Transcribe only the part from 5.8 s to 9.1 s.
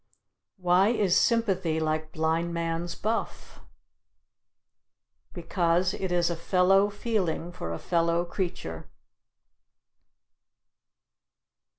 it is a fellow feeling for a fellow creature.